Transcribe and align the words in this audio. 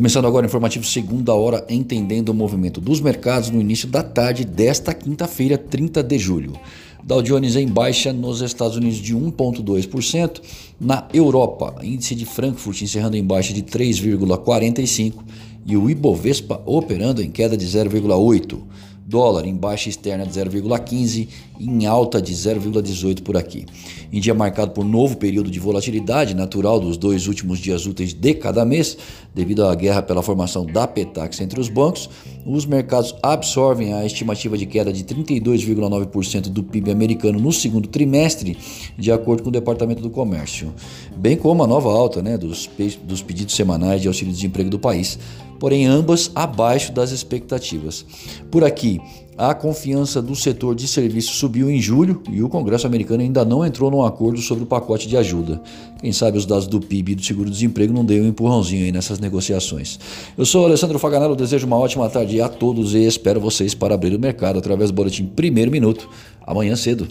Começando 0.00 0.26
agora 0.26 0.46
o 0.46 0.48
informativo 0.48 0.86
segunda 0.86 1.34
hora, 1.34 1.62
entendendo 1.68 2.30
o 2.30 2.34
movimento 2.34 2.80
dos 2.80 3.02
mercados 3.02 3.50
no 3.50 3.60
início 3.60 3.86
da 3.86 4.02
tarde 4.02 4.46
desta 4.46 4.94
quinta-feira, 4.94 5.58
30 5.58 6.02
de 6.02 6.18
julho. 6.18 6.54
Dow 7.04 7.20
Jones 7.20 7.54
em 7.54 7.68
baixa 7.68 8.10
nos 8.10 8.40
Estados 8.40 8.78
Unidos 8.78 8.96
de 8.96 9.14
1,2%, 9.14 10.40
na 10.80 11.06
Europa, 11.12 11.74
índice 11.82 12.14
de 12.14 12.24
Frankfurt 12.24 12.80
encerrando 12.80 13.14
em 13.14 13.22
baixa 13.22 13.52
de 13.52 13.62
3,45% 13.62 15.16
e 15.66 15.76
o 15.76 15.90
Ibovespa 15.90 16.62
operando 16.64 17.22
em 17.22 17.30
queda 17.30 17.54
de 17.54 17.66
0,8% 17.66 18.58
dólar 19.10 19.44
em 19.44 19.54
baixa 19.54 19.88
externa 19.88 20.24
de 20.24 20.32
0,15 20.32 21.26
e 21.58 21.68
em 21.68 21.84
alta 21.84 22.22
de 22.22 22.32
0,18 22.32 23.22
por 23.22 23.36
aqui. 23.36 23.66
Em 24.12 24.20
dia 24.20 24.32
marcado 24.32 24.70
por 24.70 24.84
novo 24.84 25.16
período 25.16 25.50
de 25.50 25.58
volatilidade 25.58 26.32
natural 26.32 26.78
dos 26.78 26.96
dois 26.96 27.26
últimos 27.26 27.58
dias 27.58 27.86
úteis 27.86 28.14
de 28.14 28.34
cada 28.34 28.64
mês, 28.64 28.96
devido 29.34 29.66
à 29.66 29.74
guerra 29.74 30.00
pela 30.00 30.22
formação 30.22 30.64
da 30.64 30.86
Petax 30.86 31.40
entre 31.40 31.60
os 31.60 31.68
bancos, 31.68 32.08
os 32.46 32.64
mercados 32.64 33.14
absorvem 33.20 33.92
a 33.92 34.06
estimativa 34.06 34.56
de 34.56 34.64
queda 34.64 34.92
de 34.92 35.02
32,9% 35.02 36.48
do 36.48 36.62
PIB 36.62 36.92
americano 36.92 37.40
no 37.40 37.52
segundo 37.52 37.88
trimestre, 37.88 38.56
de 38.96 39.10
acordo 39.10 39.42
com 39.42 39.48
o 39.48 39.52
Departamento 39.52 40.00
do 40.02 40.10
Comércio, 40.10 40.72
bem 41.16 41.36
como 41.36 41.64
a 41.64 41.66
nova 41.66 41.90
alta 41.90 42.22
né, 42.22 42.38
dos, 42.38 42.70
dos 43.02 43.22
pedidos 43.22 43.56
semanais 43.56 44.00
de 44.00 44.08
auxílio 44.08 44.32
de 44.32 44.36
desemprego 44.36 44.70
do 44.70 44.78
país, 44.78 45.18
porém 45.60 45.86
ambas 45.86 46.32
abaixo 46.34 46.90
das 46.90 47.12
expectativas. 47.12 48.04
Por 48.50 48.64
aqui, 48.64 49.00
a 49.38 49.54
confiança 49.54 50.20
do 50.20 50.34
setor 50.34 50.74
de 50.74 50.88
serviços 50.88 51.36
subiu 51.36 51.70
em 51.70 51.80
julho 51.80 52.22
e 52.30 52.42
o 52.42 52.48
Congresso 52.48 52.86
americano 52.86 53.22
ainda 53.22 53.44
não 53.44 53.64
entrou 53.64 53.90
num 53.90 54.02
acordo 54.02 54.40
sobre 54.40 54.64
o 54.64 54.66
pacote 54.66 55.06
de 55.06 55.16
ajuda. 55.16 55.62
Quem 56.00 56.12
sabe 56.12 56.36
os 56.36 56.44
dados 56.44 56.66
do 56.66 56.80
PIB 56.80 57.12
e 57.12 57.14
do 57.14 57.22
seguro-desemprego 57.22 57.92
não 57.92 58.04
deem 58.04 58.22
um 58.22 58.28
empurrãozinho 58.28 58.84
aí 58.84 58.92
nessas 58.92 59.18
negociações. 59.18 59.98
Eu 60.36 60.44
sou 60.44 60.66
Alessandro 60.66 60.98
Faganello, 60.98 61.36
desejo 61.36 61.66
uma 61.66 61.78
ótima 61.78 62.08
tarde 62.10 62.40
a 62.40 62.48
todos 62.48 62.94
e 62.94 63.06
espero 63.06 63.40
vocês 63.40 63.74
para 63.74 63.94
abrir 63.94 64.14
o 64.14 64.18
mercado 64.18 64.58
através 64.58 64.90
do 64.90 64.94
boletim 64.94 65.24
Primeiro 65.24 65.70
Minuto 65.70 66.08
amanhã 66.46 66.74
cedo. 66.76 67.08